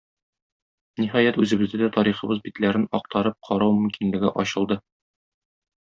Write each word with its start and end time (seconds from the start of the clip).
Ниһаять, 1.03 1.37
үзебездә 1.43 1.79
дә 1.83 1.89
тарихыбыз 1.99 2.41
битләрен 2.47 2.89
актарып 3.01 3.39
карау 3.51 3.79
мөмкинлеге 3.81 4.37
ачылды. 4.47 4.81